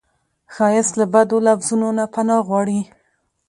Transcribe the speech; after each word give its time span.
ښایست 0.53 0.93
له 0.99 1.05
بدو 1.13 1.37
لفظونو 1.47 1.87
نه 1.97 2.05
پناه 2.13 2.41
غواړي 2.47 2.79